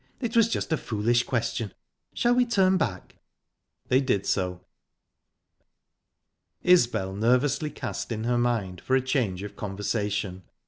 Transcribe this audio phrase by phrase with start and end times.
[0.19, 3.17] It was just a foolish question...Shall we turn back?"
[3.87, 4.61] They did so.
[6.63, 10.41] Isbel nervously cast in her mind for a change of conversation.